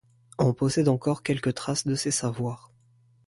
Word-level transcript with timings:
On 0.39 0.55
possède 0.55 0.87
encore 0.87 1.21
quelques 1.21 1.53
traces 1.53 1.85
de 1.85 1.93
ces 1.93 2.09
savoirs. 2.09 2.71